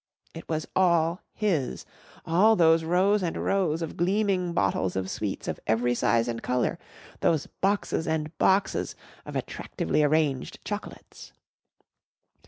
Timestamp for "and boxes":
8.07-8.95